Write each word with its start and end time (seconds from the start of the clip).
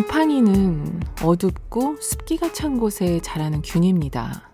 곰팡이는 0.00 0.98
어둡고 1.22 1.96
습기가 2.00 2.54
찬 2.54 2.78
곳에 2.78 3.20
자라는 3.20 3.60
균입니다. 3.60 4.50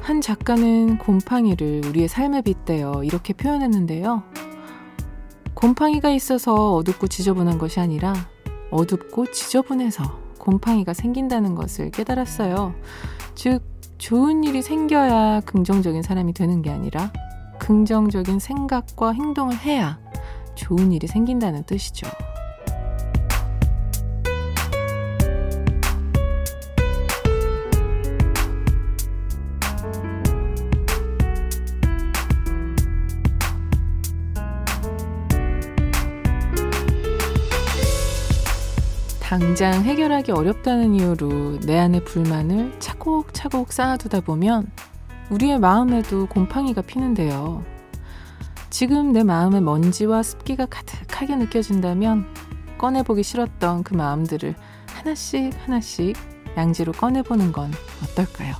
한 0.00 0.20
작가는 0.20 0.98
곰팡이를 0.98 1.82
우리의 1.86 2.08
삶에 2.08 2.42
빗대어 2.42 3.04
이렇게 3.04 3.32
표현했는데요. 3.32 4.24
곰팡이가 5.54 6.10
있어서 6.10 6.74
어둡고 6.74 7.06
지저분한 7.06 7.58
것이 7.58 7.78
아니라 7.78 8.12
어둡고 8.72 9.30
지저분해서 9.30 10.02
곰팡이가 10.40 10.94
생긴다는 10.94 11.54
것을 11.54 11.92
깨달았어요. 11.92 12.74
즉, 13.36 13.62
좋은 13.98 14.42
일이 14.42 14.62
생겨야 14.62 15.42
긍정적인 15.42 16.02
사람이 16.02 16.32
되는 16.32 16.60
게 16.60 16.70
아니라 16.70 17.12
긍정적인 17.60 18.40
생각과 18.40 19.12
행동을 19.12 19.56
해야 19.58 20.00
좋은 20.56 20.90
일이 20.90 21.06
생긴다는 21.06 21.62
뜻이죠. 21.62 22.08
당장 39.36 39.82
해결하기 39.82 40.30
어렵다는 40.30 40.94
이유로 40.94 41.58
내 41.62 41.76
안의 41.76 42.04
불만을 42.04 42.78
차곡차곡 42.78 43.72
쌓아두다 43.72 44.20
보면 44.20 44.70
우리의 45.28 45.58
마음에도 45.58 46.26
곰팡이가 46.26 46.82
피는데요. 46.82 47.64
지금 48.70 49.12
내 49.12 49.24
마음에 49.24 49.58
먼지와 49.58 50.22
습기가 50.22 50.66
가득하게 50.66 51.34
느껴진다면 51.34 52.32
꺼내보기 52.78 53.24
싫었던 53.24 53.82
그 53.82 53.94
마음들을 53.94 54.54
하나씩 54.86 55.52
하나씩 55.64 56.16
양지로 56.56 56.92
꺼내보는 56.92 57.50
건 57.50 57.72
어떨까요? 58.04 58.54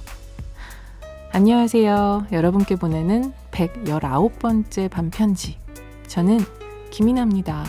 안녕하세요. 1.31 2.27
여러분께 2.33 2.75
보내는 2.75 3.33
119번째 3.53 4.91
반편지. 4.91 5.57
저는 6.09 6.41
김이나입니다. 6.91 7.65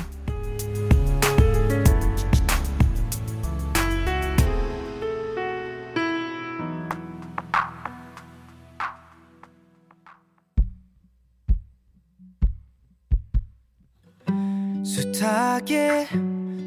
숱하게 15.56 16.08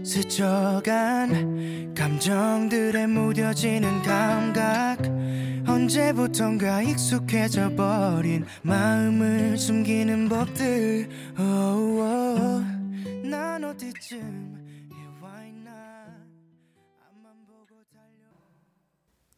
스쳐간 0.02 1.92
감정들에 1.94 3.06
무뎌지는 3.06 4.02
감각 4.02 5.02
언제부턴가 5.68 6.82
익숙해져 6.82 7.74
버린 7.74 8.46
마음을 8.62 9.58
숨기는 9.58 10.28
법들 10.30 11.08
oh, 11.38 12.00
oh. 12.00 12.64
난 13.28 13.64
어디쯤 13.64 14.48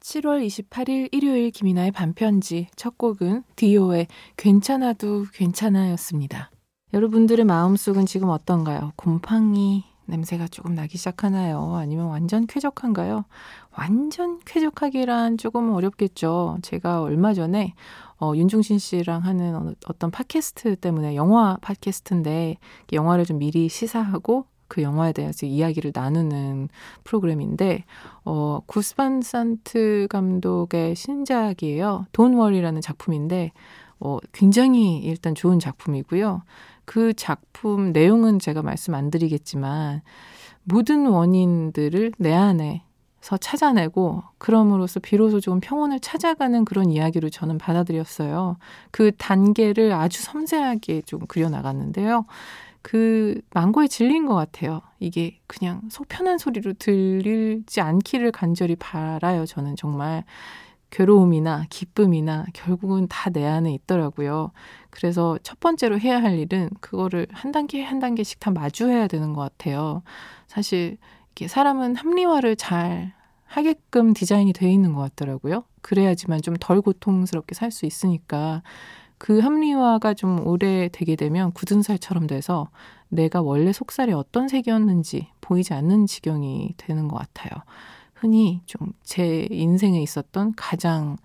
7월 0.00 0.44
28일 0.44 1.08
일요일 1.12 1.50
김이나의 1.50 1.92
반편지 1.92 2.66
첫 2.74 2.98
곡은 2.98 3.44
디오의 3.54 4.08
괜찮아도 4.36 5.24
괜찮아였습니다. 5.32 6.50
여러분들의 6.92 7.44
마음속은 7.44 8.06
지금 8.06 8.30
어떤가요? 8.30 8.92
곰팡이 8.96 9.84
냄새가 10.06 10.48
조금 10.48 10.74
나기 10.74 10.98
시작하나요? 10.98 11.76
아니면 11.76 12.06
완전 12.06 12.48
쾌적한가요? 12.48 13.24
완전 13.78 14.40
쾌적하기란 14.44 15.38
조금 15.38 15.70
어렵겠죠. 15.70 16.58
제가 16.62 17.00
얼마 17.02 17.32
전에 17.32 17.74
어, 18.18 18.32
윤종신 18.34 18.78
씨랑 18.78 19.24
하는 19.24 19.76
어떤 19.86 20.10
팟캐스트 20.10 20.76
때문에 20.76 21.14
영화 21.14 21.56
팟캐스트인데 21.60 22.56
영화를 22.92 23.24
좀 23.24 23.38
미리 23.38 23.68
시사하고 23.68 24.46
그 24.66 24.82
영화에 24.82 25.12
대해서 25.12 25.46
이야기를 25.46 25.92
나누는 25.94 26.68
프로그램인데 27.02 27.84
어 28.24 28.60
구스반 28.66 29.20
산트 29.20 30.06
감독의 30.08 30.94
신작이에요. 30.94 32.06
돈 32.12 32.34
월이라는 32.34 32.80
작품인데 32.80 33.50
어 33.98 34.18
굉장히 34.32 34.98
일단 34.98 35.34
좋은 35.34 35.58
작품이고요. 35.58 36.42
그 36.84 37.12
작품 37.14 37.92
내용은 37.92 38.38
제가 38.38 38.62
말씀 38.62 38.94
안 38.94 39.10
드리겠지만 39.10 40.02
모든 40.64 41.06
원인들을 41.06 42.12
내 42.18 42.32
안에 42.32 42.84
서 43.20 43.36
찾아내고 43.36 44.22
그럼으로써 44.38 44.98
비로소 44.98 45.40
조금 45.40 45.60
평온을 45.60 46.00
찾아가는 46.00 46.64
그런 46.64 46.90
이야기로 46.90 47.28
저는 47.28 47.58
받아들였어요. 47.58 48.56
그 48.90 49.12
단계를 49.16 49.92
아주 49.92 50.22
섬세하게 50.22 51.02
좀 51.02 51.20
그려나갔는데요. 51.26 52.24
그 52.82 53.40
망고에 53.52 53.88
질린 53.88 54.24
것 54.24 54.34
같아요. 54.34 54.80
이게 55.00 55.38
그냥 55.46 55.82
속 55.90 56.08
편한 56.08 56.38
소리로 56.38 56.72
들리지 56.74 57.82
않기를 57.82 58.32
간절히 58.32 58.74
바라요. 58.76 59.44
저는 59.44 59.76
정말 59.76 60.24
괴로움이나 60.90 61.66
기쁨이나 61.70 62.46
결국은 62.52 63.06
다 63.08 63.30
내 63.30 63.46
안에 63.46 63.72
있더라고요. 63.74 64.50
그래서 64.90 65.38
첫 65.42 65.60
번째로 65.60 65.98
해야 66.00 66.20
할 66.22 66.38
일은 66.38 66.68
그거를 66.80 67.26
한 67.32 67.52
단계 67.52 67.82
한 67.82 68.00
단계씩 68.00 68.40
다 68.40 68.50
마주해야 68.50 69.06
되는 69.06 69.32
것 69.32 69.42
같아요. 69.42 70.02
사실 70.48 70.98
이게 71.32 71.46
사람은 71.48 71.96
합리화를 71.96 72.56
잘 72.56 73.12
하게끔 73.44 74.14
디자인이 74.14 74.52
되어 74.52 74.68
있는 74.68 74.92
것 74.94 75.00
같더라고요. 75.02 75.64
그래야지만 75.82 76.42
좀 76.42 76.54
덜 76.60 76.80
고통스럽게 76.82 77.54
살 77.54 77.70
수 77.70 77.86
있으니까 77.86 78.62
그 79.18 79.38
합리화가 79.40 80.14
좀 80.14 80.46
오래 80.46 80.88
되게 80.92 81.14
되면 81.16 81.52
굳은 81.52 81.82
살처럼 81.82 82.26
돼서 82.26 82.70
내가 83.08 83.42
원래 83.42 83.72
속살이 83.72 84.12
어떤 84.12 84.48
색이었는지 84.48 85.28
보이지 85.40 85.74
않는 85.74 86.06
지경이 86.06 86.74
되는 86.78 87.08
것 87.08 87.16
같아요. 87.18 87.50
흔히 88.20 88.60
좀 88.66 88.92
제 89.02 89.48
인생에 89.50 90.00
있었던 90.02 90.54
가장 90.56 91.16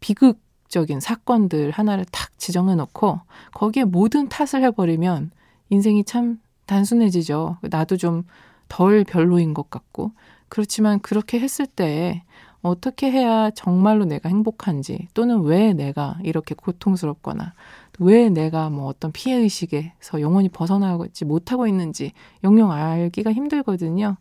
비극적인 0.00 1.00
사건들 1.00 1.70
하나를 1.70 2.04
탁 2.10 2.36
지정해 2.38 2.74
놓고 2.74 3.20
거기에 3.54 3.84
모든 3.84 4.28
탓을 4.28 4.62
해버리면 4.64 5.30
인생이 5.70 6.04
참 6.04 6.40
단순해지죠. 6.66 7.58
나도 7.62 7.96
좀 7.96 8.24
덜 8.68 9.04
별로인 9.04 9.54
것 9.54 9.70
같고. 9.70 10.12
그렇지만 10.48 11.00
그렇게 11.00 11.40
했을 11.40 11.66
때 11.66 12.22
어떻게 12.62 13.10
해야 13.10 13.50
정말로 13.50 14.04
내가 14.04 14.28
행복한지 14.28 15.08
또는 15.14 15.42
왜 15.42 15.74
내가 15.74 16.18
이렇게 16.22 16.54
고통스럽거나 16.54 17.54
왜 17.98 18.30
내가 18.30 18.70
뭐 18.70 18.86
어떤 18.86 19.12
피해 19.12 19.36
의식에서 19.36 20.20
영원히 20.20 20.48
벗어나지 20.48 21.24
못하고 21.24 21.66
있는지 21.66 22.12
영영 22.42 22.72
알기가 22.72 23.32
힘들거든요. 23.32 24.16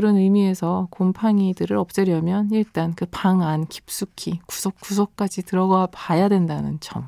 그런 0.00 0.16
의미에서 0.16 0.88
곰팡이들을 0.90 1.76
없애려면 1.76 2.48
일단 2.52 2.94
그 2.94 3.04
방 3.10 3.42
안 3.42 3.66
깊숙이 3.66 4.40
구석구석까지 4.46 5.42
들어가 5.42 5.88
봐야 5.92 6.30
된다는 6.30 6.78
점. 6.80 7.06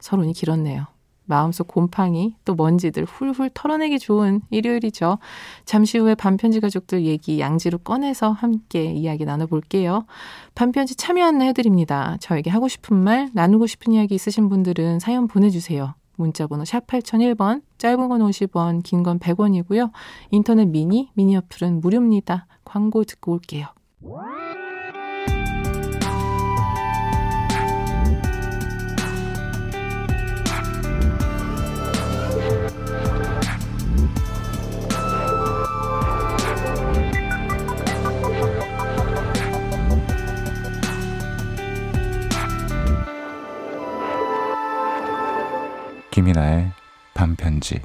서론이 0.00 0.32
길었네요. 0.32 0.86
마음속 1.26 1.68
곰팡이 1.68 2.34
또 2.46 2.54
먼지들 2.54 3.04
훌훌 3.04 3.50
털어내기 3.52 3.98
좋은 3.98 4.40
일요일이죠. 4.48 5.18
잠시 5.66 5.98
후에 5.98 6.14
반편지 6.14 6.60
가족들 6.60 7.04
얘기 7.04 7.38
양지로 7.38 7.78
꺼내서 7.78 8.30
함께 8.30 8.84
이야기 8.94 9.26
나눠볼게요. 9.26 10.06
반편지 10.54 10.94
참여 10.94 11.22
안내 11.22 11.48
해드립니다. 11.48 12.16
저에게 12.20 12.48
하고 12.48 12.66
싶은 12.68 12.96
말, 12.96 13.28
나누고 13.34 13.66
싶은 13.66 13.92
이야기 13.92 14.14
있으신 14.14 14.48
분들은 14.48 15.00
사연 15.00 15.28
보내주세요. 15.28 15.94
문자번호 16.16 16.64
샵 16.64 16.86
8001번, 16.86 17.62
짧은 17.78 18.08
건 18.08 18.20
50원, 18.20 18.82
긴 18.82 19.02
건 19.02 19.18
100원이고요. 19.18 19.90
인터넷 20.30 20.66
미니, 20.66 21.10
미니 21.14 21.36
어플은 21.36 21.80
무료입니다. 21.80 22.46
광고 22.64 23.04
듣고 23.04 23.32
올게요. 23.32 23.66
김이나의 46.16 46.70
반편지 47.12 47.78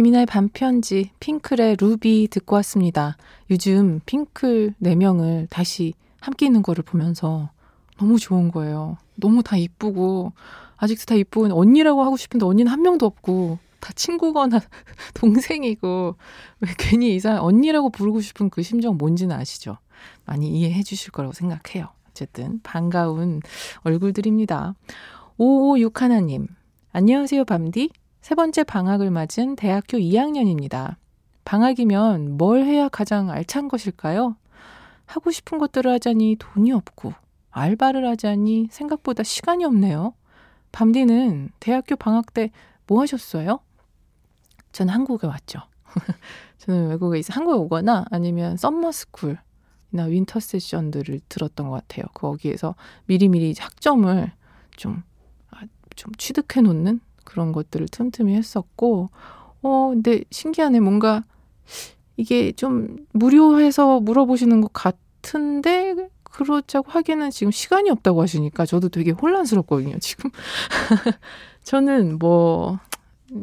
김이나의 0.00 0.24
반편지 0.24 1.10
핑클의 1.20 1.76
루비 1.78 2.28
듣고 2.30 2.56
왔습니다. 2.56 3.18
요즘 3.50 4.00
핑클 4.06 4.76
4명을 4.82 5.46
다시 5.50 5.92
함께 6.22 6.46
있는 6.46 6.62
거를 6.62 6.82
보면서 6.82 7.50
너무 7.98 8.18
좋은 8.18 8.50
거예요. 8.50 8.96
너무 9.16 9.42
다 9.42 9.58
이쁘고 9.58 10.32
아직도 10.78 11.04
다 11.04 11.14
이쁜 11.16 11.52
언니라고 11.52 12.02
하고 12.02 12.16
싶은데 12.16 12.46
언니는 12.46 12.72
한 12.72 12.80
명도 12.80 13.04
없고 13.04 13.58
다 13.78 13.92
친구거나 13.92 14.60
동생이고 15.12 16.16
왜 16.60 16.68
괜히 16.78 17.14
이상 17.14 17.44
언니라고 17.44 17.90
부르고 17.90 18.22
싶은 18.22 18.48
그 18.48 18.62
심정 18.62 18.96
뭔지는 18.96 19.36
아시죠? 19.36 19.76
많이 20.24 20.48
이해해 20.48 20.82
주실 20.82 21.12
거라고 21.12 21.34
생각해요. 21.34 21.88
어쨌든 22.08 22.60
반가운 22.62 23.42
얼굴들입니다. 23.82 24.74
556 25.36 26.00
하나님 26.00 26.46
안녕하세요 26.92 27.44
밤디 27.44 27.90
세 28.20 28.34
번째 28.34 28.64
방학을 28.64 29.10
맞은 29.10 29.56
대학교 29.56 29.98
2학년입니다. 29.98 30.96
방학이면 31.44 32.36
뭘 32.36 32.64
해야 32.64 32.88
가장 32.88 33.30
알찬 33.30 33.68
것일까요? 33.68 34.36
하고 35.06 35.30
싶은 35.30 35.58
것들을 35.58 35.90
하자니 35.90 36.36
돈이 36.38 36.70
없고 36.72 37.12
알바를 37.50 38.06
하자니 38.06 38.68
생각보다 38.70 39.22
시간이 39.22 39.64
없네요. 39.64 40.14
밤디는 40.72 41.50
대학교 41.60 41.96
방학 41.96 42.32
때 42.32 42.50
뭐 42.90 43.00
하셨어요? 43.02 43.60
저는 44.72 44.92
한국에 44.92 45.28
왔죠. 45.28 45.60
저는 46.58 46.88
외국에 46.88 47.20
있어 47.20 47.32
한국에 47.32 47.56
오거나 47.56 48.04
아니면 48.10 48.56
summer 48.56 49.16
school이나 49.16 50.06
winter 50.08 50.40
session들을 50.40 51.20
들었던 51.28 51.68
것 51.68 51.74
같아요. 51.76 52.06
거기에서 52.14 52.74
미리미리 53.06 53.54
학점을 53.56 54.32
좀, 54.76 55.04
아, 55.52 55.60
좀 55.94 56.12
취득해 56.16 56.62
놓는 56.62 57.00
그런 57.30 57.52
것들을 57.52 57.86
틈틈이 57.88 58.34
했었고, 58.34 59.10
어, 59.62 59.88
근데 59.90 60.24
신기하네. 60.32 60.80
뭔가 60.80 61.22
이게 62.16 62.50
좀 62.52 62.96
무료해서 63.12 64.00
물어보시는 64.00 64.60
것 64.60 64.72
같은데, 64.72 66.08
그렇자고 66.24 66.90
하기에는 66.90 67.30
지금 67.30 67.52
시간이 67.52 67.88
없다고 67.90 68.20
하시니까 68.20 68.66
저도 68.66 68.88
되게 68.88 69.12
혼란스럽거든요, 69.12 69.98
지금. 70.00 70.30
저는 71.62 72.18
뭐, 72.18 72.80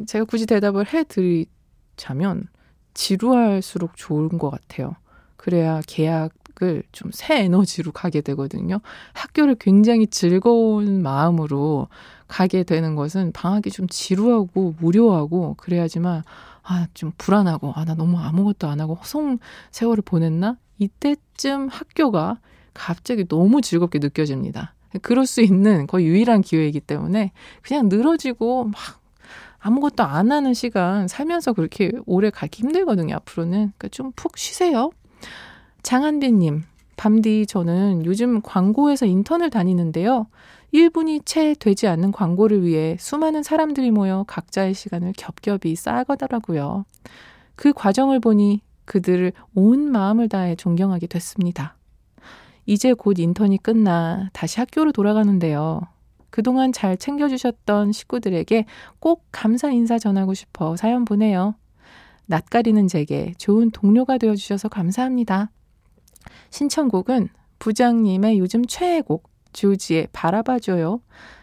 제가 0.06 0.26
굳이 0.26 0.44
대답을 0.44 0.86
해드리자면, 0.92 2.48
지루할수록 2.92 3.96
좋은 3.96 4.36
것 4.36 4.50
같아요. 4.50 4.96
그래야 5.36 5.80
계약 5.86 6.32
을 6.62 6.82
좀 6.92 7.10
새 7.12 7.44
에너지로 7.44 7.92
가게 7.92 8.20
되거든요. 8.20 8.80
학교를 9.14 9.56
굉장히 9.60 10.06
즐거운 10.08 11.02
마음으로 11.02 11.88
가게 12.26 12.62
되는 12.64 12.94
것은 12.94 13.32
방학이 13.32 13.70
좀 13.70 13.86
지루하고 13.88 14.74
무료하고 14.80 15.54
그래야지만 15.58 16.22
아, 16.62 16.86
좀 16.94 17.12
불안하고 17.16 17.72
아, 17.74 17.84
나 17.84 17.94
너무 17.94 18.18
아무것도 18.18 18.68
안 18.68 18.80
하고 18.80 18.94
허송 18.94 19.38
세월을 19.70 20.02
보냈나? 20.04 20.56
이때쯤 20.78 21.68
학교가 21.68 22.38
갑자기 22.74 23.26
너무 23.26 23.60
즐겁게 23.62 23.98
느껴집니다. 23.98 24.74
그럴 25.02 25.26
수 25.26 25.40
있는 25.42 25.86
거의 25.86 26.06
유일한 26.06 26.40
기회이기 26.42 26.80
때문에 26.80 27.32
그냥 27.62 27.88
늘어지고 27.88 28.64
막 28.64 28.74
아무것도 29.60 30.02
안 30.04 30.30
하는 30.30 30.54
시간 30.54 31.08
살면서 31.08 31.52
그렇게 31.52 31.90
오래 32.06 32.30
가기 32.30 32.62
힘들거든요, 32.62 33.14
앞으로는. 33.16 33.72
그러니까 33.76 33.88
좀 33.88 34.12
푹 34.14 34.38
쉬세요. 34.38 34.90
장한빈님, 35.88 36.64
밤디 36.98 37.46
저는 37.46 38.04
요즘 38.04 38.42
광고회사 38.42 39.06
인턴을 39.06 39.48
다니는데요. 39.48 40.26
1분이 40.74 41.22
채 41.24 41.54
되지 41.58 41.86
않는 41.86 42.12
광고를 42.12 42.62
위해 42.62 42.98
수많은 43.00 43.42
사람들이 43.42 43.90
모여 43.90 44.26
각자의 44.28 44.74
시간을 44.74 45.14
겹겹이 45.16 45.74
쌓아가더라고요. 45.76 46.84
그 47.56 47.72
과정을 47.72 48.20
보니 48.20 48.60
그들을 48.84 49.32
온 49.54 49.90
마음을 49.90 50.28
다해 50.28 50.56
존경하게 50.56 51.06
됐습니다. 51.06 51.74
이제 52.66 52.92
곧 52.92 53.18
인턴이 53.18 53.56
끝나 53.56 54.28
다시 54.34 54.60
학교로 54.60 54.92
돌아가는데요. 54.92 55.80
그동안 56.28 56.70
잘 56.70 56.98
챙겨주셨던 56.98 57.92
식구들에게 57.92 58.66
꼭 59.00 59.24
감사 59.32 59.70
인사 59.70 59.98
전하고 59.98 60.34
싶어 60.34 60.76
사연 60.76 61.06
보내요. 61.06 61.54
낯가리는 62.26 62.88
제게 62.88 63.32
좋은 63.38 63.70
동료가 63.70 64.18
되어주셔서 64.18 64.68
감사합니다. 64.68 65.50
신청곡은 66.50 67.28
부장님의 67.58 68.38
요즘 68.38 68.64
최애곡 68.66 69.28
조지의 69.52 70.08
바라봐줘요. 70.12 71.00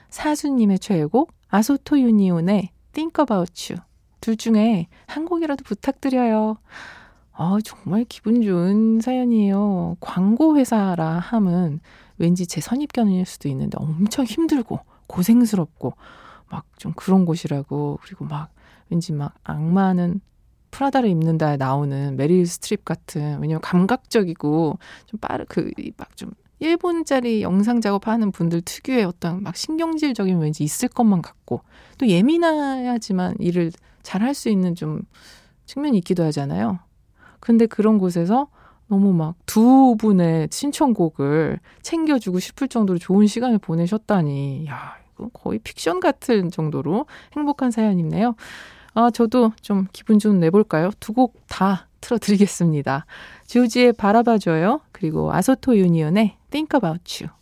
사수님의 0.10 0.80
최애곡 0.80 1.34
아소토 1.50 2.00
유니온의 2.00 2.70
Think 2.94 3.22
About 3.22 3.74
You 3.74 3.82
둘 4.22 4.38
중에 4.38 4.88
한 5.08 5.26
곡이라도 5.26 5.64
부탁드려요. 5.64 6.58
아, 7.34 7.58
정말 7.64 8.06
기분 8.08 8.42
좋은 8.42 9.02
사연이에요. 9.02 9.98
광고 10.00 10.58
회사라 10.58 11.20
함은 11.20 11.82
왠지 12.18 12.48
제 12.48 12.62
선입견일 12.62 13.26
수도 13.26 13.50
있는데 13.50 13.78
엄청 13.80 14.26
힘들고 14.26 14.80
고생스럽고 15.08 15.94
막 16.50 16.66
좀 16.78 16.94
그런 16.96 17.26
곳이라고 17.26 18.00
그리고 18.04 18.26
막 18.26 18.54
왠지 18.90 19.12
막 19.12 19.34
악마는 19.44 20.22
프라다를 20.76 21.10
입는다에 21.10 21.58
나오는 21.58 22.16
메릴 22.18 22.46
스트립 22.46 22.84
같은 22.84 23.40
왜냐면 23.42 23.62
감각적이고 23.62 24.78
좀 25.06 25.20
빠르 25.20 25.46
그막좀 25.46 26.32
1분짜리 26.62 27.42
영상 27.42 27.82
작업하는 27.82 28.32
분들 28.32 28.62
특유의 28.62 29.06
어떤 29.06 29.42
막 29.44 29.56
신경질적인 29.56 30.40
왠지 30.40 30.64
있을 30.64 30.90
것만 30.90 31.22
같고 31.22 31.62
또 31.98 32.08
예민해야지만 32.08 33.36
일을 33.40 33.72
잘 34.04 34.22
할 34.22 34.34
수 34.34 34.50
있는 34.50 34.76
좀 34.76 35.02
측면이 35.66 35.98
있기도 36.00 36.24
하잖아요. 36.26 36.80
근데 37.40 37.66
그런 37.66 37.98
곳에서 37.98 38.48
너무 38.88 39.14
막 39.14 39.36
두 39.46 39.96
분의 39.98 40.50
신청곡을 40.52 41.60
챙겨주고 41.82 42.40
싶을 42.40 42.68
정도로 42.68 43.00
좋은 43.00 43.26
시간을 43.26 43.58
보내셨다니, 43.60 44.68
야, 44.68 44.96
이거 45.14 45.30
거의 45.34 45.60
픽션 45.60 46.02
같은 46.02 46.52
정도로 46.52 47.06
행복한 47.36 47.72
사연이네요. 47.72 48.36
아, 48.96 49.10
저도 49.12 49.52
좀 49.62 49.88
기분 49.94 50.20
좀 50.20 50.40
내볼까요? 50.40 50.90
두 51.00 51.14
곡 51.14 51.36
다 51.48 51.88
틀어드리겠습니다. 52.02 53.06
지우지의 53.46 53.94
바라봐줘요. 53.94 54.82
그리고 54.92 55.34
아소토 55.34 55.78
유니온의 55.78 56.38
Think 56.52 56.78
About 56.78 57.24
You. 57.24 57.34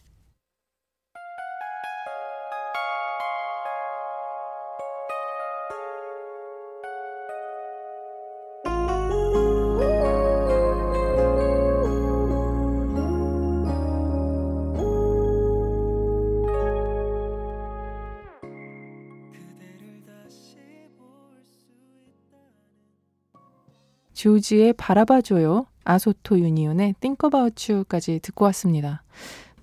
조지의 24.24 24.72
바라봐줘요. 24.78 25.66
아소토 25.84 26.40
유니온의 26.40 26.96
Think 27.02 27.28
About 27.28 27.74
You까지 27.74 28.22
듣고 28.22 28.46
왔습니다. 28.46 29.04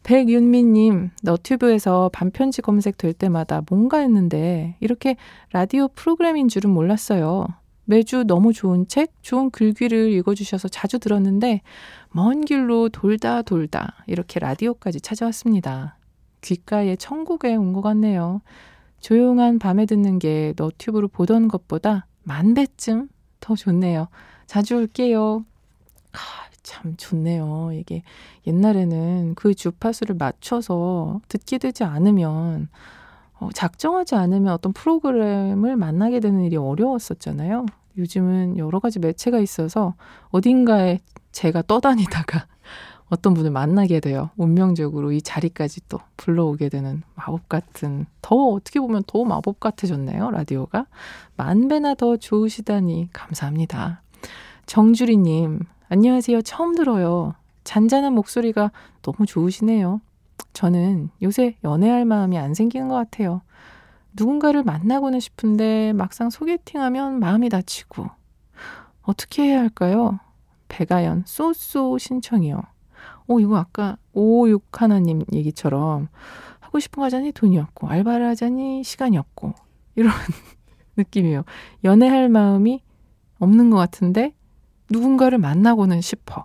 백윤미님, 0.02 1.12
너튜브에서 1.22 2.10
반편지 2.12 2.60
검색될 2.60 3.14
때마다 3.14 3.62
뭔가 3.70 4.00
했는데 4.00 4.76
이렇게 4.80 5.16
라디오 5.52 5.88
프로그램인 5.88 6.48
줄은 6.48 6.68
몰랐어요. 6.68 7.46
매주 7.86 8.24
너무 8.24 8.52
좋은 8.52 8.86
책, 8.86 9.14
좋은 9.22 9.48
글귀를 9.48 10.12
읽어주셔서 10.12 10.68
자주 10.68 10.98
들었는데 10.98 11.62
먼 12.10 12.42
길로 12.42 12.90
돌다 12.90 13.40
돌다 13.40 14.04
이렇게 14.06 14.40
라디오까지 14.40 15.00
찾아왔습니다. 15.00 15.96
귓가에 16.42 16.96
천국에 16.96 17.54
온 17.54 17.72
것 17.72 17.80
같네요. 17.80 18.42
조용한 19.00 19.58
밤에 19.58 19.86
듣는 19.86 20.18
게 20.18 20.52
너튜브로 20.58 21.08
보던 21.08 21.48
것보다 21.48 22.06
만 22.24 22.52
배쯤 22.52 23.08
더 23.40 23.54
좋네요. 23.54 24.08
자주 24.50 24.74
올게요. 24.74 25.44
아, 26.10 26.18
참 26.64 26.96
좋네요. 26.96 27.70
이게 27.72 28.02
옛날에는 28.48 29.36
그 29.36 29.54
주파수를 29.54 30.16
맞춰서 30.16 31.20
듣게 31.28 31.56
되지 31.58 31.84
않으면 31.84 32.68
어, 33.38 33.48
작정하지 33.54 34.16
않으면 34.16 34.52
어떤 34.52 34.72
프로그램을 34.72 35.76
만나게 35.76 36.18
되는 36.18 36.42
일이 36.42 36.56
어려웠었잖아요. 36.56 37.66
요즘은 37.96 38.58
여러 38.58 38.80
가지 38.80 38.98
매체가 38.98 39.38
있어서 39.38 39.94
어딘가에 40.30 40.98
제가 41.30 41.62
떠다니다가 41.62 42.48
어떤 43.08 43.34
분을 43.34 43.52
만나게 43.52 44.00
돼요. 44.00 44.30
운명적으로 44.36 45.12
이 45.12 45.22
자리까지 45.22 45.82
또 45.88 46.00
불러오게 46.16 46.70
되는 46.70 47.04
마법 47.14 47.48
같은, 47.48 48.06
더 48.20 48.34
어떻게 48.34 48.80
보면 48.80 49.04
더 49.06 49.22
마법 49.22 49.60
같아졌네요. 49.60 50.32
라디오가. 50.32 50.86
만 51.36 51.68
배나 51.68 51.94
더 51.94 52.16
좋으시다니 52.16 53.10
감사합니다. 53.12 54.02
정주리님, 54.66 55.60
안녕하세요. 55.88 56.42
처음 56.42 56.74
들어요. 56.74 57.34
잔잔한 57.64 58.14
목소리가 58.14 58.70
너무 59.02 59.26
좋으시네요. 59.26 60.00
저는 60.52 61.10
요새 61.22 61.56
연애할 61.64 62.04
마음이 62.04 62.38
안 62.38 62.54
생기는 62.54 62.88
것 62.88 62.94
같아요. 62.94 63.42
누군가를 64.12 64.62
만나고는 64.62 65.20
싶은데 65.20 65.92
막상 65.92 66.30
소개팅하면 66.30 67.20
마음이 67.20 67.48
다치고 67.48 68.06
어떻게 69.02 69.44
해야 69.44 69.60
할까요? 69.60 70.18
배가연 70.68 71.24
쏘쏘 71.26 71.98
신청이요. 71.98 72.62
오 73.26 73.40
이거 73.40 73.56
아까 73.56 73.96
556 74.12 74.82
하나님 74.82 75.22
얘기처럼 75.32 76.08
하고 76.58 76.78
싶은 76.80 77.00
거 77.00 77.04
하자니 77.04 77.32
돈이 77.32 77.58
없고 77.58 77.88
알바를 77.88 78.26
하자니 78.28 78.84
시간이 78.84 79.18
없고 79.18 79.54
이런 79.96 80.12
느낌이에요. 80.96 81.44
연애할 81.84 82.28
마음이 82.28 82.82
없는 83.40 83.70
것 83.70 83.76
같은데 83.76 84.32
누군가를 84.90 85.38
만나고는 85.38 86.00
싶어. 86.00 86.44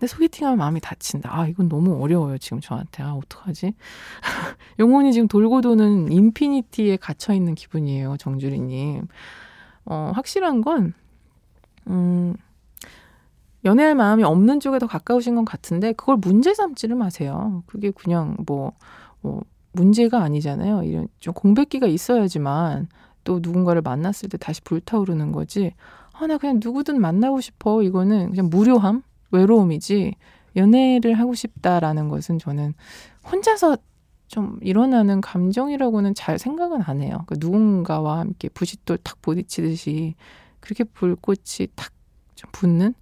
근데 0.00 0.06
소개팅하면 0.06 0.58
마음이 0.58 0.80
다친다. 0.80 1.28
아, 1.30 1.46
이건 1.46 1.68
너무 1.68 2.02
어려워요, 2.02 2.38
지금 2.38 2.60
저한테. 2.60 3.02
아, 3.02 3.12
어떡하지? 3.12 3.74
영혼이 4.78 5.12
지금 5.12 5.28
돌고 5.28 5.60
도는 5.60 6.10
인피니티에 6.10 6.96
갇혀있는 6.96 7.54
기분이에요, 7.54 8.16
정주리님. 8.16 9.06
어, 9.84 10.12
확실한 10.14 10.62
건, 10.62 10.94
음, 11.88 12.34
연애할 13.66 13.94
마음이 13.94 14.24
없는 14.24 14.60
쪽에 14.60 14.78
더 14.78 14.86
가까우신 14.86 15.34
것 15.34 15.44
같은데, 15.44 15.92
그걸 15.92 16.16
문제 16.16 16.54
삼지를 16.54 16.96
마세요. 16.96 17.62
그게 17.66 17.90
그냥 17.90 18.38
뭐, 18.46 18.72
뭐, 19.20 19.42
문제가 19.72 20.22
아니잖아요. 20.22 20.82
이런 20.84 21.08
좀 21.18 21.34
공백기가 21.34 21.86
있어야지만 21.86 22.88
또 23.22 23.40
누군가를 23.42 23.82
만났을 23.82 24.28
때 24.30 24.38
다시 24.38 24.62
불타오르는 24.62 25.32
거지. 25.32 25.74
아, 26.20 26.26
나 26.26 26.38
그냥 26.38 26.60
누구든 26.62 27.00
만나고 27.00 27.40
싶어. 27.40 27.82
이거는 27.82 28.30
그냥 28.30 28.50
무료함? 28.50 29.02
외로움이지. 29.30 30.14
연애를 30.56 31.14
하고 31.14 31.34
싶다라는 31.34 32.08
것은 32.08 32.38
저는 32.38 32.74
혼자서 33.30 33.76
좀 34.26 34.58
일어나는 34.60 35.20
감정이라고는 35.20 36.14
잘 36.14 36.38
생각은 36.38 36.82
안 36.82 37.00
해요. 37.00 37.24
그 37.26 37.36
누군가와 37.38 38.18
함께 38.18 38.48
부싯돌 38.48 38.98
탁 38.98 39.22
부딪히듯이 39.22 40.14
그렇게 40.60 40.84
불꽃이 40.84 41.68
탁 41.74 41.92
좀 42.40 42.50
붙는 42.52 42.94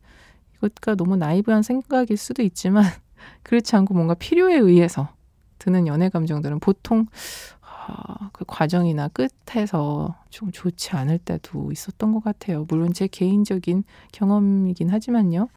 이것과 0.57 0.97
너무 0.97 1.17
나이브한 1.17 1.63
생각일 1.63 2.17
수도 2.17 2.43
있지만 2.43 2.85
그렇지 3.45 3.77
않고 3.77 3.95
뭔가 3.95 4.15
필요에 4.15 4.57
의해서 4.57 5.09
드는 5.61 5.87
연애 5.87 6.09
감정들은 6.09 6.59
보통 6.59 7.07
아, 7.58 7.58
그 8.33 8.45
과정이나 8.47 9.09
끝에서 9.09 10.15
좀 10.31 10.51
좋지 10.53 10.91
않을 10.97 11.19
때도 11.19 11.73
있었던 11.73 12.13
것 12.13 12.23
같아요. 12.23 12.67
물론 12.69 12.93
제 12.93 13.07
개인적인 13.07 13.85
경험이긴 14.13 14.91
하지만요. 14.91 15.49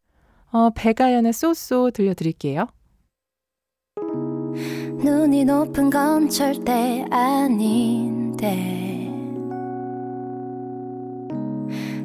어, 0.51 0.69
배가연의 0.71 1.33
쏘쏘 1.33 1.91
들려드릴게요. 1.91 2.67
눈이 5.03 5.45
높은 5.45 5.89
건 5.89 6.29
절대 6.29 7.05
아닌데 7.09 8.81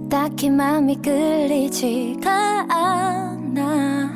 딱히 0.09 0.49
마음이 0.49 0.97
끌리지가 0.97 2.67
않아 2.71 4.16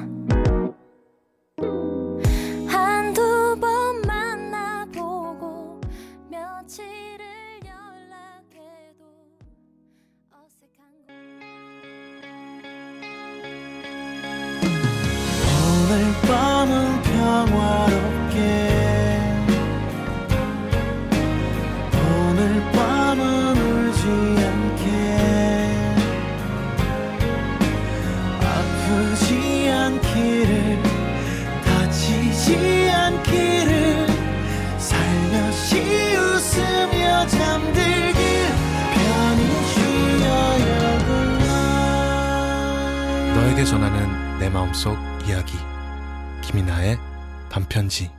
너에게 43.61 43.65
전하는 43.65 44.39
내 44.39 44.49
마음속 44.49 44.97
이야기 45.27 45.53
김이나의 46.43 46.99
반편지. 47.51 48.11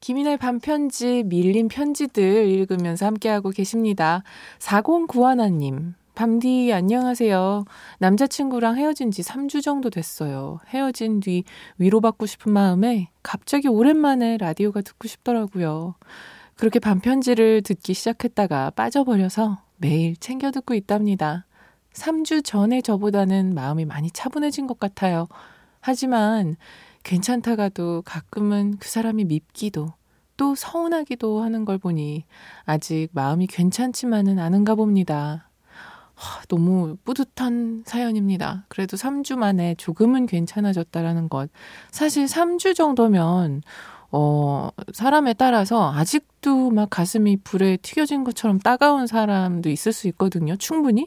김이나의 0.00 0.36
반편지 0.38 1.22
밀린 1.24 1.68
편지들 1.68 2.48
읽으면서 2.48 3.06
함께하고 3.06 3.50
계십니다. 3.50 4.22
4091님 4.58 5.94
밤디 6.18 6.72
안녕하세요. 6.72 7.64
남자친구랑 8.00 8.76
헤어진 8.76 9.12
지 9.12 9.22
3주 9.22 9.62
정도 9.62 9.88
됐어요. 9.88 10.58
헤어진 10.66 11.20
뒤 11.20 11.44
위로받고 11.78 12.26
싶은 12.26 12.52
마음에 12.52 13.08
갑자기 13.22 13.68
오랜만에 13.68 14.36
라디오가 14.36 14.80
듣고 14.80 15.06
싶더라고요. 15.06 15.94
그렇게 16.56 16.80
반편지를 16.80 17.62
듣기 17.62 17.94
시작했다가 17.94 18.70
빠져버려서 18.70 19.58
매일 19.76 20.16
챙겨 20.16 20.50
듣고 20.50 20.74
있답니다. 20.74 21.46
3주 21.92 22.44
전에 22.44 22.80
저보다는 22.80 23.54
마음이 23.54 23.84
많이 23.84 24.10
차분해진 24.10 24.66
것 24.66 24.80
같아요. 24.80 25.28
하지만 25.78 26.56
괜찮다가도 27.04 28.02
가끔은 28.04 28.78
그 28.80 28.88
사람이 28.88 29.24
밉기도 29.26 29.92
또 30.36 30.56
서운하기도 30.56 31.42
하는 31.42 31.64
걸 31.64 31.78
보니 31.78 32.24
아직 32.64 33.06
마음이 33.12 33.46
괜찮지만은 33.46 34.40
않은가 34.40 34.74
봅니다. 34.74 35.47
하, 36.18 36.42
너무 36.48 36.96
뿌듯한 37.04 37.84
사연입니다. 37.86 38.64
그래도 38.68 38.96
3주 38.96 39.36
만에 39.36 39.76
조금은 39.76 40.26
괜찮아졌다라는 40.26 41.28
것. 41.28 41.48
사실 41.92 42.26
3주 42.26 42.74
정도면 42.74 43.62
어, 44.10 44.70
사람에 44.92 45.34
따라서 45.34 45.92
아직도 45.92 46.70
막 46.70 46.90
가슴이 46.90 47.38
불에 47.44 47.76
튀겨진 47.76 48.24
것처럼 48.24 48.58
따가운 48.58 49.06
사람도 49.06 49.70
있을 49.70 49.92
수 49.92 50.08
있거든요. 50.08 50.56
충분히. 50.56 51.06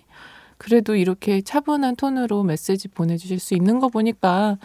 그래도 0.57 0.95
이렇게 0.95 1.41
차분한 1.41 1.95
톤으로 1.95 2.43
메시지 2.43 2.87
보내주실 2.87 3.39
수 3.39 3.55
있는 3.55 3.79
거 3.79 3.89
보니까 3.89 4.59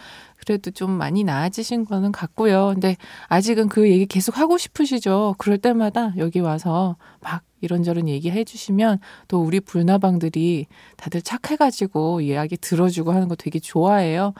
그래도 0.47 0.71
좀 0.71 0.91
많이 0.91 1.25
나아지신 1.25 1.83
거는 1.83 2.13
같고요. 2.13 2.71
근데 2.73 2.95
아직은 3.27 3.67
그 3.67 3.91
얘기 3.91 4.05
계속 4.05 4.37
하고 4.37 4.57
싶으시죠. 4.57 5.35
그럴 5.37 5.57
때마다 5.57 6.13
여기 6.17 6.39
와서 6.39 6.95
막 7.19 7.43
이런저런 7.59 8.07
얘기해 8.07 8.45
주시면 8.45 8.99
또 9.27 9.41
우리 9.43 9.59
불나방들이 9.59 10.67
다들 10.95 11.21
착해가지고 11.21 12.21
이야기 12.21 12.55
들어주고 12.55 13.11
하는 13.11 13.27
거 13.27 13.35
되게 13.35 13.59
좋아해요. 13.59 14.33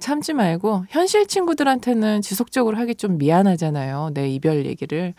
참지 0.00 0.32
말고 0.32 0.86
현실 0.88 1.28
친구들한테는 1.28 2.22
지속적으로 2.22 2.76
하기 2.78 2.96
좀 2.96 3.18
미안하잖아요. 3.18 4.10
내 4.14 4.28
이별 4.28 4.66
얘기를. 4.66 5.14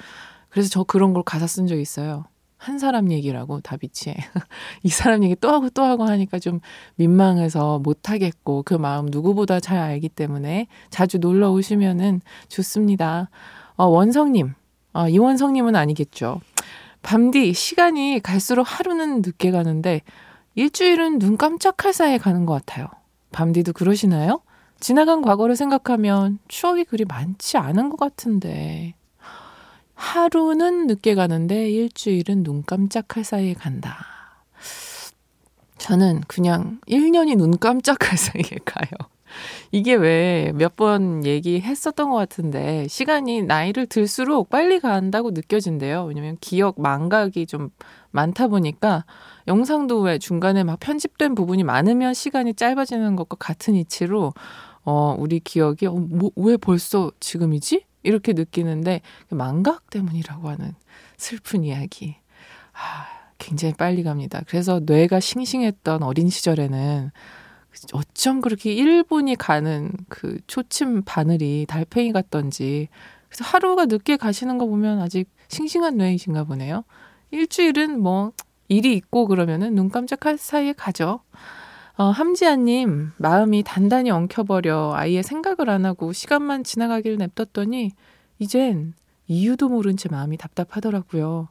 그래서 0.50 0.68
저 0.70 0.84
그런 0.84 1.14
걸 1.14 1.24
가사 1.24 1.48
쓴 1.48 1.68
적 1.68 1.80
있어요. 1.80 2.26
한 2.64 2.80
사람 2.80 3.12
얘기라고 3.12 3.60
다비치에 3.60 4.16
이 4.84 4.90
사람 4.90 5.22
얘기 5.26 5.36
또 5.36 5.52
하고 5.52 5.70
또 5.70 5.84
하고 5.84 6.06
하니까 6.06 6.40
좀 6.40 6.62
민망해서 6.96 7.80
못 7.80 8.10
하겠고 8.10 8.64
그 8.64 8.74
마음 8.74 9.08
누구보다 9.08 9.60
잘 9.60 9.80
알기 9.80 10.08
때문에 10.08 10.68
자주 10.90 11.18
놀러 11.18 11.52
오시면은 11.52 12.22
좋습니다. 12.48 13.30
어, 13.76 13.86
원성님, 13.88 14.54
어, 14.94 15.10
이원성님은 15.10 15.76
아니겠죠. 15.76 16.40
밤디 17.02 17.54
시간이 17.54 18.22
갈수록 18.24 18.64
하루는 18.64 19.22
늦게 19.22 19.52
가는데 19.52 20.02
일주일은 20.56 21.20
눈 21.20 21.36
깜짝할 21.36 21.92
사이에 21.92 22.18
가는 22.18 22.46
것 22.46 22.54
같아요. 22.54 22.88
밤디도 23.34 23.74
그러시나요? 23.74 24.40
지나간 24.80 25.22
과거를 25.22 25.58
생각하면 25.58 26.40
추억이 26.48 26.86
그리 26.86 27.04
많지 27.04 27.58
않은 27.58 27.90
것 27.90 27.98
같은데. 27.98 28.96
하루는 30.04 30.88
늦게 30.88 31.16
가는데 31.16 31.70
일주일은 31.72 32.44
눈 32.44 32.64
깜짝할 32.66 33.24
사이에 33.24 33.54
간다. 33.54 34.06
저는 35.78 36.22
그냥 36.28 36.80
1년이 36.88 37.38
눈 37.38 37.58
깜짝할 37.58 38.18
사이에 38.18 38.60
가요. 38.66 38.90
이게 39.72 39.96
왜 39.96 40.52
몇 40.54 40.76
번 40.76 41.26
얘기했었던 41.26 42.10
것 42.10 42.16
같은데 42.18 42.86
시간이 42.90 43.44
나이를 43.44 43.88
들수록 43.88 44.50
빨리 44.50 44.80
간다고 44.80 45.32
느껴진대요. 45.32 46.04
왜냐면 46.06 46.38
기억 46.42 46.80
망각이 46.82 47.48
좀 47.48 47.70
많다 48.12 48.48
보니까 48.50 49.06
영상도 49.48 50.02
왜 50.02 50.20
중간에 50.20 50.64
막 50.64 50.80
편집된 50.80 51.34
부분이 51.34 51.64
많으면 51.64 52.14
시간이 52.14 52.54
짧아지는 52.56 53.16
것과 53.16 53.38
같은 53.40 53.74
이치로 53.76 54.34
어 54.86 55.16
우리 55.18 55.40
기억이 55.40 55.88
어, 55.88 55.94
뭐, 55.94 56.30
왜 56.36 56.58
벌써 56.58 57.12
지금이지? 57.22 57.86
이렇게 58.04 58.34
느끼는데 58.34 59.02
망각 59.30 59.90
때문이라고 59.90 60.50
하는 60.50 60.76
슬픈 61.18 61.64
이야기. 61.64 62.16
아, 62.74 63.08
굉장히 63.38 63.74
빨리 63.74 64.04
갑니다. 64.04 64.42
그래서 64.48 64.82
뇌가 64.86 65.20
싱싱했던 65.20 66.04
어린 66.04 66.30
시절에는 66.30 67.12
어쩜 67.94 68.42
그렇게 68.42 68.76
1분이 68.76 69.36
가는 69.38 69.92
그 70.08 70.38
초침 70.48 71.04
바늘이 71.04 71.66
달팽이 71.68 72.12
같던지 72.12 72.88
그래서 73.28 73.44
하루가 73.46 73.86
늦게 73.86 74.18
가시는 74.18 74.60
거 74.60 74.68
보면 74.68 75.02
아직 75.02 75.28
싱싱한 75.48 75.98
뇌이신가 75.98 76.44
보네요. 76.44 76.84
일주일은 77.32 78.00
뭐 78.00 78.32
일이 78.68 78.94
있고 78.94 79.28
그러면은 79.28 79.74
눈 79.74 79.90
깜짝할 79.90 80.38
사이에 80.38 80.74
가죠. 80.74 81.22
어, 81.96 82.06
함지아님, 82.06 83.12
마음이 83.18 83.62
단단히 83.64 84.10
엉켜버려 84.10 84.94
아예 84.96 85.22
생각을 85.22 85.70
안 85.70 85.86
하고 85.86 86.12
시간만 86.12 86.64
지나가길 86.64 87.18
냅뒀더니 87.18 87.92
이젠 88.40 88.96
이유도 89.28 89.70
모른 89.70 89.96
채 89.96 90.10
마음이 90.10 90.38
답답하더라고요. 90.38 91.50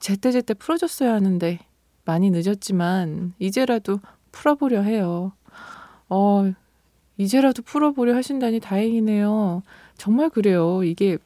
제때제때 0.00 0.54
풀어줬어야 0.54 1.14
하는데 1.14 1.60
많이 2.04 2.30
늦었지만 2.30 3.34
이제라도 3.38 4.00
풀어보려 4.32 4.82
해요. 4.82 5.32
어, 6.08 6.52
이제라도 7.16 7.62
풀어보려 7.62 8.16
하신다니 8.16 8.58
다행이네요. 8.58 9.62
정말 9.96 10.28
그래요. 10.28 10.82
이게 10.82 11.18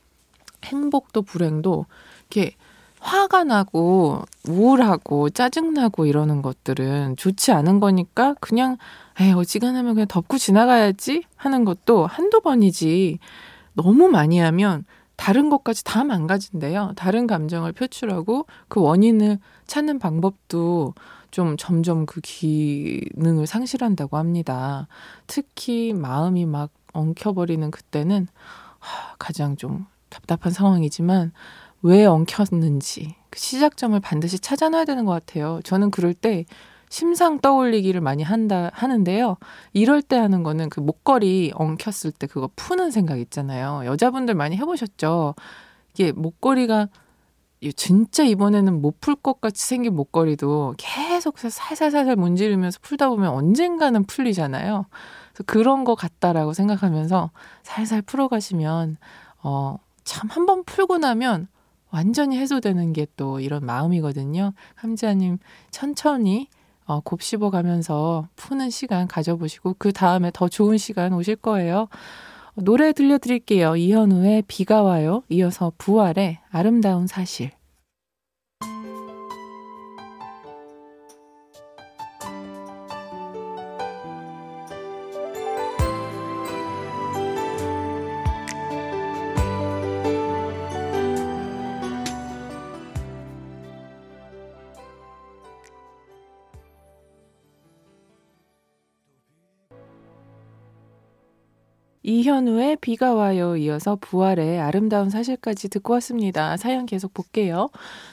행복도 0.63 1.23
불행도 1.23 1.87
이렇게 2.31 2.55
화가 3.03 3.43
나고 3.45 4.23
우울하고 4.49 5.29
짜증나고 5.31 6.07
이러는 6.07 6.41
것들은 6.41 7.17
좋지 7.17 7.51
않은 7.51 7.81
거니까 7.81 8.35
그냥 8.41 8.77
에 9.21 9.33
어지간하면 9.33 9.95
그냥 9.95 10.07
덮고 10.07 10.39
지나가야지 10.39 11.25
하는 11.37 11.65
것도 11.65 12.07
한두 12.07 12.41
번이지 12.41 13.19
너무 13.75 14.09
많이 14.09 14.39
하면 14.39 14.85
다른 15.17 15.51
것까지 15.51 15.85
다 15.85 16.05
망가진대요. 16.05 16.93
다른 16.97 17.27
감정을 17.27 17.73
표출하고 17.73 18.47
그 18.69 18.81
원인을 18.81 19.39
찾는 19.67 19.99
방법도 19.99 20.95
좀 21.31 21.57
점점 21.57 22.07
그 22.07 22.21
기능을 22.21 23.47
상실한다고 23.47 24.17
합니다. 24.17 24.87
특히 25.27 25.93
마음이 25.93 26.47
막 26.47 26.71
엉켜버리는 26.93 27.71
그때는 27.71 28.29
가장 29.19 29.57
좀 29.57 29.87
답답한 30.09 30.53
상황이지만 30.53 31.33
왜 31.83 32.05
엉켰는지 32.07 33.17
그 33.31 33.39
시작점을 33.39 33.99
반드시 34.01 34.39
찾아놔야 34.39 34.85
되는 34.85 35.05
것 35.05 35.13
같아요. 35.13 35.61
저는 35.65 35.91
그럴 35.91 36.15
때 36.15 36.45
심상 36.91 37.41
떠올리기를 37.41 38.01
많이 38.03 38.23
한다 38.23 38.71
하는데요. 38.75 39.39
이럴 39.73 40.03
때 40.03 40.17
하는 40.17 40.43
거는 40.43 40.69
그 40.69 40.81
목걸이 40.81 41.53
엉켰을 41.55 42.13
때 42.13 42.27
그거 42.27 42.51
푸는 42.55 42.91
생각 42.91 43.19
있잖아요. 43.19 43.83
여자분들 43.87 44.35
많이 44.35 44.57
해보셨죠? 44.59 45.35
이게 45.95 46.13
목걸이가 46.13 46.89
진짜 47.77 48.25
이번에는 48.25 48.83
못 48.83 49.01
풀 49.01 49.15
것 49.17 49.41
같이 49.41 49.65
생긴 49.65 49.95
목걸이도 49.95 50.75
계속 50.79 51.39
살살살살 51.39 52.17
문지르면서 52.17 52.79
풀다 52.83 53.09
보면 53.09 53.31
언젠가는 53.31 54.05
풀리잖아요. 54.05 54.87
그래서 55.33 55.45
그런 55.47 55.85
거 55.85 55.95
같다라고 55.95 56.53
생각하면서 56.53 57.31
살살 57.63 58.03
풀어가시면 58.03 58.97
어, 59.45 59.79
참 60.05 60.29
한 60.31 60.47
번 60.47 60.65
풀고 60.65 60.99
나면 60.99 61.47
완전히 61.93 62.37
해소되는 62.39 62.93
게 62.95 63.07
또 63.17 63.41
이런 63.41 63.65
마음이거든요. 63.67 64.53
함지아님 64.75 65.39
천천히 65.71 66.49
어, 66.85 67.01
곱씹어 67.01 67.51
가면서 67.51 68.29
푸는 68.37 68.71
시간 68.71 69.07
가져보시고 69.07 69.77
그 69.79 69.93
다음에 69.93 70.31
더 70.33 70.49
좋은 70.49 70.79
시간 70.79 71.13
오실 71.13 71.37
거예요. 71.37 71.89
노래 72.55 72.93
들려드릴게요. 72.93 73.77
이현우의 73.77 74.45
비가 74.49 74.83
와요. 74.83 75.23
이어서 75.29 75.73
부활의 75.79 76.39
아름다운 76.51 77.07
사실. 77.07 77.51
이현우의 102.33 102.77
비가 102.77 103.13
와요 103.13 103.57
이어서 103.59 103.97
부활의 104.01 104.59
아름다운 104.59 105.11
사실까지 105.11 105.69
듣고 105.69 105.93
왔습니다. 105.95 106.57
사연 106.57 106.87
계속 106.87 107.13
볼게요. 107.13 107.69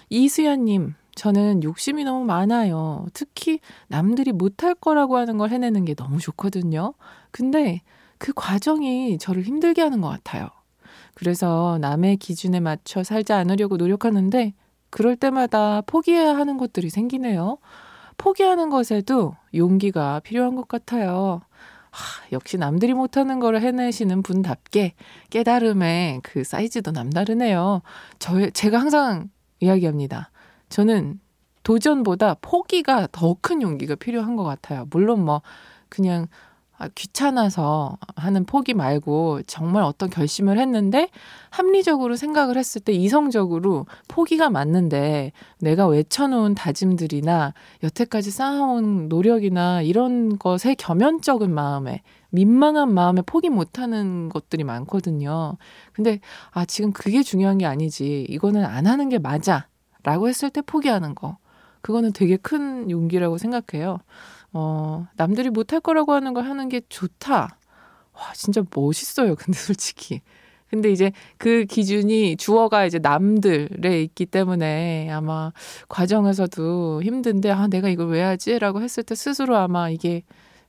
이수연님, 0.09 0.93
저는 1.15 1.63
욕심이 1.63 2.03
너무 2.03 2.25
많아요. 2.25 3.05
특히 3.13 3.59
남들이 3.87 4.33
못할 4.33 4.75
거라고 4.75 5.15
하는 5.15 5.37
걸 5.37 5.51
해내는 5.51 5.85
게 5.85 5.95
너무 5.95 6.19
좋거든요. 6.19 6.93
근데 7.31 7.81
그 8.17 8.33
과정이 8.35 9.17
저를 9.17 9.43
힘들게 9.43 9.81
하는 9.81 10.01
것 10.01 10.09
같아요. 10.09 10.49
그래서 11.13 11.77
남의 11.79 12.17
기준에 12.17 12.59
맞춰 12.59 13.03
살지 13.03 13.31
않으려고 13.31 13.77
노력하는데 13.77 14.53
그럴 14.89 15.15
때마다 15.15 15.81
포기해야 15.85 16.35
하는 16.35 16.57
것들이 16.57 16.89
생기네요. 16.89 17.57
포기하는 18.17 18.69
것에도 18.69 19.35
용기가 19.55 20.19
필요한 20.19 20.55
것 20.55 20.67
같아요. 20.67 21.41
하, 21.91 22.23
역시 22.31 22.57
남들이 22.57 22.93
못하는 22.93 23.39
걸 23.39 23.59
해내시는 23.59 24.21
분답게 24.23 24.93
깨달음의 25.29 26.21
그 26.23 26.43
사이즈도 26.43 26.91
남다르네요. 26.91 27.81
저, 28.19 28.49
제가 28.51 28.79
항상 28.79 29.29
이야기합니다. 29.59 30.31
저는 30.69 31.19
도전보다 31.63 32.35
포기가 32.41 33.07
더 33.11 33.35
큰 33.41 33.61
용기가 33.61 33.95
필요한 33.95 34.35
것 34.35 34.43
같아요. 34.43 34.85
물론 34.91 35.25
뭐, 35.25 35.41
그냥 35.89 36.23
아, 36.23 36.48
귀찮아서 36.95 37.97
하는 38.15 38.45
포기 38.45 38.73
말고 38.73 39.41
정말 39.47 39.83
어떤 39.83 40.09
결심을 40.09 40.57
했는데 40.57 41.09
합리적으로 41.49 42.15
생각을 42.15 42.57
했을 42.57 42.81
때 42.81 42.93
이성적으로 42.93 43.85
포기가 44.07 44.49
맞는데 44.49 45.33
내가 45.59 45.87
외쳐놓은 45.87 46.55
다짐들이나 46.55 47.53
여태까지 47.83 48.31
쌓아온 48.31 49.09
노력이나 49.09 49.81
이런 49.81 50.39
것에 50.39 50.75
겸연쩍은 50.75 51.53
마음에 51.53 52.01
민망한 52.29 52.93
마음에 52.93 53.21
포기 53.25 53.49
못하는 53.49 54.29
것들이 54.29 54.63
많거든요. 54.63 55.57
근데 55.93 56.19
아 56.51 56.65
지금 56.65 56.93
그게 56.93 57.23
중요한 57.23 57.57
게 57.57 57.65
아니지 57.65 58.25
이거는 58.29 58.63
안 58.63 58.87
하는 58.87 59.09
게 59.09 59.17
맞아 59.17 59.67
라고 60.03 60.29
했을 60.29 60.49
때 60.49 60.61
포기하는 60.61 61.15
거 61.15 61.37
그거는 61.81 62.13
되게 62.13 62.37
큰 62.37 62.89
용기라고 62.89 63.37
생각해요. 63.37 63.99
어, 64.53 65.07
남들이 65.15 65.49
못할 65.49 65.79
거라고 65.79 66.13
하는 66.13 66.33
걸 66.33 66.45
하는 66.45 66.69
게 66.69 66.81
좋다. 66.89 67.57
와, 68.13 68.33
진짜 68.33 68.63
멋있어요. 68.75 69.35
근데 69.35 69.53
솔직히. 69.59 70.21
근데 70.69 70.91
이제 70.91 71.11
그 71.37 71.65
기준이 71.65 72.37
주어가 72.37 72.85
이제 72.85 72.99
남들에 72.99 74.03
있기 74.03 74.27
때문에 74.27 75.09
아마 75.09 75.51
과정에서도 75.87 77.01
힘든데, 77.01 77.49
아, 77.49 77.67
내가 77.67 77.89
이걸 77.89 78.09
왜 78.09 78.21
하지? 78.21 78.59
라고 78.59 78.81
했을 78.81 79.01
때 79.01 79.15
스스로 79.15 79.57
아마 79.57 79.89
이게 79.89 80.21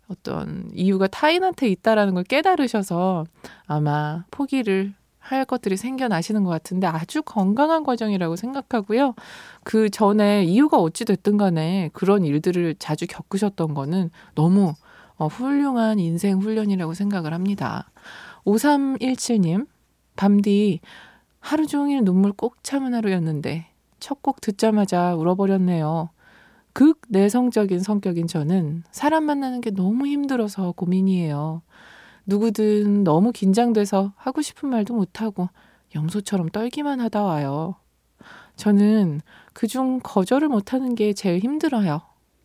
어떤 0.08 0.70
이유가 0.74 1.06
타인한테 1.06 1.68
있다라는 1.68 2.14
걸 2.14 2.24
깨달으셔서 2.24 3.26
아마 3.66 4.24
포기를 4.30 4.94
할 5.30 5.44
것들이 5.44 5.76
생겨나시는 5.76 6.44
것 6.44 6.50
같은데 6.50 6.86
아주 6.86 7.22
건강한 7.22 7.84
과정이라고 7.84 8.36
생각하고요. 8.36 9.14
그 9.64 9.90
전에 9.90 10.44
이유가 10.44 10.78
어찌 10.78 11.04
됐든 11.04 11.36
간에 11.36 11.90
그런 11.92 12.24
일들을 12.24 12.76
자주 12.78 13.06
겪으셨던 13.08 13.74
거는 13.74 14.10
너무 14.34 14.74
어, 15.16 15.26
훌륭한 15.26 15.98
인생 15.98 16.38
훈련이라고 16.38 16.94
생각을 16.94 17.34
합니다. 17.34 17.90
5317님, 18.44 19.66
밤뒤 20.16 20.80
하루 21.40 21.66
종일 21.66 22.04
눈물 22.04 22.32
꼭 22.32 22.62
참은 22.62 22.94
하루였는데 22.94 23.66
첫 24.00 24.22
곡 24.22 24.40
듣자마자 24.40 25.14
울어버렸네요. 25.14 26.10
극 26.72 27.00
내성적인 27.08 27.80
성격인 27.80 28.26
저는 28.26 28.84
사람 28.90 29.24
만나는 29.24 29.60
게 29.60 29.70
너무 29.70 30.06
힘들어서 30.06 30.72
고민이에요. 30.72 31.62
누구든 32.30 33.02
너무 33.02 33.32
긴장돼서 33.32 34.12
하고 34.16 34.40
싶은 34.40 34.68
말도 34.70 34.94
못하고 34.94 35.48
염소처럼 35.96 36.48
떨기만 36.50 37.00
하다 37.00 37.24
와요. 37.24 37.74
저는 38.54 39.20
그중 39.52 39.98
거절을 40.02 40.48
못하는 40.48 40.94
게 40.94 41.12
제일 41.12 41.40
힘들어요. 41.40 42.02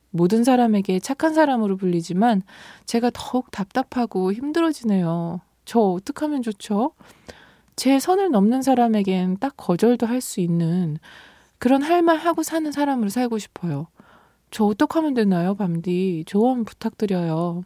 모든 0.10 0.43
사람에게 0.43 1.00
착한 1.00 1.36
사람으로 1.36 1.78
불리지만 1.78 2.41
제가 2.86 3.12
더욱 3.13 3.52
답답하고 3.52 4.34
힘들어지네요. 4.34 5.41
저 5.65 5.80
어떡하면 5.80 6.41
좋죠? 6.41 6.93
제 7.76 8.00
선을 8.00 8.32
넘는 8.32 8.63
사람에겐 8.63 9.38
딱 9.38 9.54
거절도 9.58 10.08
할 10.08 10.19
수 10.21 10.39
있는 10.39 10.98
그런 11.60 11.84
할 11.84 12.02
말 12.02 12.17
하고 12.17 12.41
사는 12.41 12.71
사람으로 12.71 13.10
살고 13.10 13.38
싶어요. 13.38 13.88
저 14.50 14.63
어떡하면 14.65 15.13
되나요, 15.13 15.54
밤디? 15.56 16.24
조언 16.26 16.65
부탁드려요. 16.65 17.63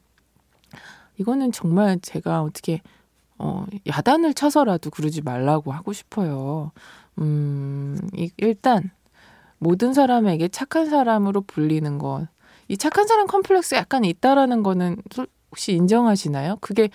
이거는 1.19 1.51
정말 1.51 1.99
제가 2.01 2.41
어떻게 2.41 2.81
어, 3.37 3.65
야단을 3.87 4.33
쳐서라도 4.33 4.89
그러지 4.89 5.21
말라고 5.21 5.71
하고 5.71 5.93
싶어요. 5.93 6.71
음, 7.19 7.97
이, 8.13 8.31
일단 8.37 8.91
모든 9.57 9.93
사람에게 9.93 10.47
착한 10.49 10.89
사람으로 10.89 11.41
불리는 11.41 11.97
것. 11.99 12.27
이 12.67 12.77
착한 12.77 13.07
사람 13.07 13.27
컴플렉스 13.27 13.75
약간 13.75 14.03
있다라는 14.05 14.63
거는 14.63 14.97
혹시 15.51 15.73
인정하시나요? 15.73 16.57
그게 16.61 16.89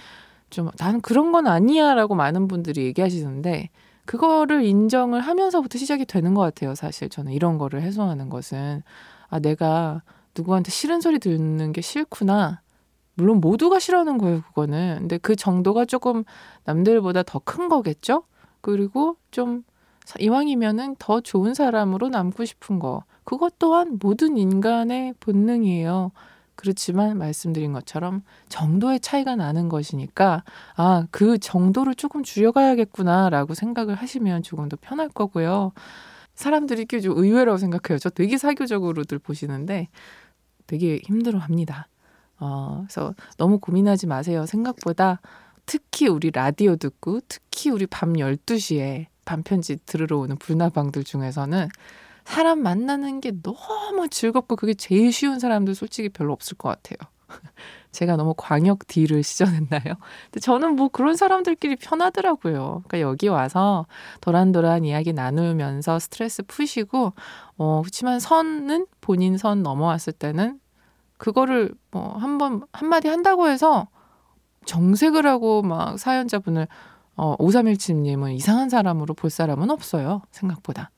좀 0.51 0.71
나는 0.79 1.01
그런 1.01 1.33
건 1.33 1.47
아니야라고 1.47 2.15
많은 2.15 2.47
분들이 2.47 2.85
얘기하시는데 2.85 3.71
그거를 4.05 4.65
인정을 4.65 5.21
하면서부터 5.21 5.79
시작이 5.79 6.05
되는 6.05 6.35
것 6.35 6.43
같아요. 6.43 6.75
사실 6.75 7.09
저는 7.09 7.33
이런 7.33 7.59
거를 7.59 7.83
해소하는 7.83 8.29
것은 8.29 8.83
아 9.29 9.39
내가 9.41 10.03
누구한테 10.37 10.71
싫은 10.71 11.01
소리 11.01 11.19
듣는 11.19 11.73
게 11.73 11.81
싫구나. 11.81 12.61
물론 13.15 13.41
모두가 13.41 13.79
싫어하는 13.79 14.19
거예요, 14.19 14.43
그거는. 14.43 14.99
근데 15.01 15.19
그 15.19 15.37
정도가 15.37 15.85
조금 15.85 16.25
남들보다 16.65 17.23
더 17.25 17.41
큰 17.45 17.69
거겠죠? 17.69 18.25
그리고 18.61 19.17
좀 19.31 19.63
이왕이면은 20.21 20.97
더 20.99 21.21
좋은 21.21 21.55
사람으로 21.55 22.09
남고 22.09 22.45
싶은 22.45 22.79
거. 22.79 23.05
그것 23.25 23.59
또한 23.59 23.99
모든 24.01 24.37
인간의 24.37 25.15
본능이에요. 25.21 26.13
그렇지만 26.57 27.19
말씀드린 27.19 27.73
것처럼 27.73 28.23
정도의 28.49 29.01
차이가 29.01 29.35
나는 29.37 29.69
것이니까 29.69 30.45
아, 30.77 31.07
그 31.11 31.39
정도를 31.39 31.95
조금 31.95 32.23
줄여가야겠구나라고 32.23 33.55
생각을 33.55 33.95
하시면 33.97 34.43
조금 34.43 34.69
더 34.69 34.77
편할 34.81 35.09
거고요. 35.09 35.73
사람들이 36.35 36.87
좀 36.87 37.17
의외라고 37.17 37.59
생각해요. 37.59 37.99
저 37.99 38.11
되게 38.11 38.39
사교적으로들 38.39 39.19
보시는데 39.19 39.89
되게 40.67 41.01
힘들어 41.05 41.39
합니다. 41.39 41.89
어, 42.41 42.85
그래서 42.87 43.15
너무 43.37 43.59
고민하지 43.59 44.07
마세요. 44.07 44.47
생각보다 44.47 45.21
특히 45.67 46.09
우리 46.09 46.31
라디오 46.31 46.77
듣고 46.77 47.21
특히 47.29 47.71
우리 47.71 47.87
밤 47.87 48.15
12시에 48.15 49.07
반편지 49.25 49.77
들으러 49.87 50.19
오는 50.19 50.37
불나방들 50.37 51.05
중에서는 51.05 51.69
사람 52.25 52.63
만나는 52.63 53.21
게 53.21 53.33
너무 53.43 54.09
즐겁고 54.09 54.57
그게 54.57 54.75
제일 54.75 55.13
쉬운 55.13 55.39
사람들 55.39 55.75
솔직히 55.75 56.09
별로 56.09 56.33
없을 56.33 56.57
것 56.57 56.69
같아요. 56.71 56.97
제가 57.93 58.17
너무 58.17 58.35
광역 58.37 58.87
D를 58.87 59.23
시전했나요? 59.23 59.95
근데 60.25 60.41
저는 60.41 60.75
뭐 60.77 60.89
그런 60.89 61.17
사람들끼리 61.17 61.77
편하더라고요. 61.77 62.83
그러니까 62.87 63.01
여기 63.01 63.29
와서 63.29 63.87
도란도란 64.21 64.85
이야기 64.85 65.13
나누면서 65.13 65.99
스트레스 65.99 66.43
푸시고, 66.43 67.13
어, 67.57 67.83
그렇지만 67.83 68.21
선은 68.21 68.87
본인 69.01 69.39
선 69.39 69.63
넘어왔을 69.63 70.13
때는 70.13 70.59
그거를 71.25 71.73
뭐 71.91 72.19
한 72.19 72.37
번, 72.37 72.67
한마디 72.71 73.09
한다고 73.09 73.49
해서 73.49 73.89
정색을 74.67 75.27
하고 75.27 75.63
막 75.63 75.99
사연자분을 75.99 76.69
어, 77.17 77.35
5317님은 77.39 78.35
이상한 78.35 78.69
사람으로 78.69 79.15
볼 79.15 79.31
사람은 79.31 79.71
없어요. 79.71 80.21
생각보다. 80.31 80.91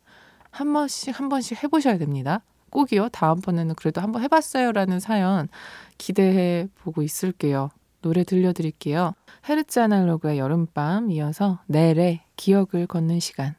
한 0.50 0.72
번씩, 0.72 1.16
한 1.16 1.28
번씩 1.28 1.62
해보셔야 1.62 1.96
됩니다. 1.98 2.42
꼭이요. 2.70 3.10
다음번에는 3.10 3.76
그래도 3.76 4.00
한번 4.00 4.22
해봤어요. 4.22 4.72
라는 4.72 4.98
사연 4.98 5.48
기대해 5.96 6.66
보고 6.82 7.02
있을게요. 7.02 7.70
노래 8.02 8.24
들려드릴게요. 8.24 9.12
헤르츠 9.48 9.78
아날로그의 9.78 10.38
여름밤 10.38 11.12
이어서 11.12 11.60
내래 11.66 12.24
기억을 12.34 12.88
걷는 12.88 13.20
시간. 13.20 13.54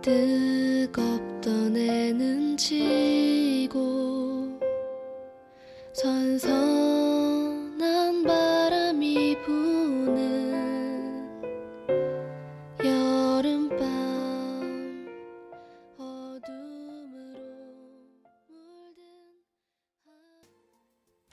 뜨겁던 0.00 1.76
애는 1.76 2.56
지고 2.56 4.33
선선한 5.94 7.84
바람이 8.24 9.36
부는 9.44 11.30
여름밤 12.84 13.78
어둠으로 15.96 17.38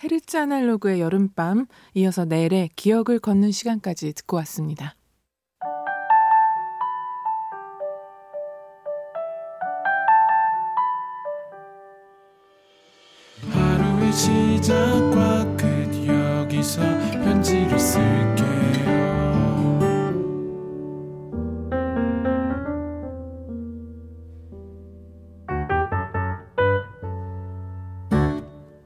헤르츠 0.04 0.38
아날로그의 0.38 1.02
여름밤 1.02 1.66
이어서 1.96 2.26
내래 2.26 2.70
기억을 2.76 3.18
걷는 3.20 3.52
시간까지 3.52 4.14
듣고 4.14 4.38
왔습니다. 4.38 4.96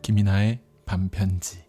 김이나의 0.06 0.60
반편지 0.86 1.66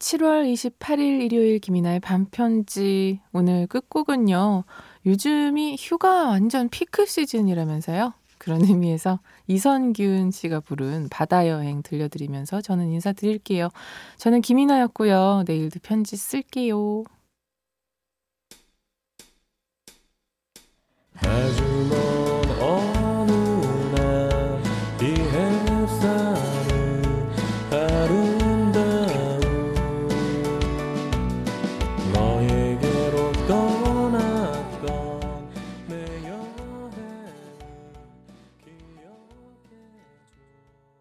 7월 0.00 0.52
28일 0.52 1.22
일요일 1.22 1.60
김이나의 1.60 2.00
반편지 2.00 3.20
오늘 3.32 3.68
끝곡은요. 3.68 4.64
요즘이 5.06 5.76
휴가 5.78 6.24
완전 6.24 6.68
피크 6.68 7.06
시즌이라면서요. 7.06 8.14
그런 8.38 8.64
의미에서 8.64 9.20
이선균 9.46 10.32
씨가 10.32 10.58
부른 10.58 11.06
바다 11.08 11.46
여행 11.46 11.84
들려드리면서 11.84 12.62
저는 12.62 12.90
인사드릴게요. 12.90 13.68
저는 14.16 14.40
김이나였고요. 14.40 15.44
내일도 15.46 15.78
편지 15.84 16.16
쓸게요. 16.16 17.04
아주 21.14 21.71